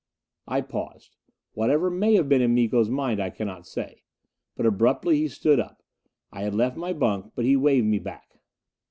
[0.47, 1.15] I paused.
[1.53, 4.01] Whatever may have been in Miko's mind I cannot say.
[4.55, 5.83] But abruptly he stood up.
[6.31, 8.39] I had left my bunk, but he waved me back.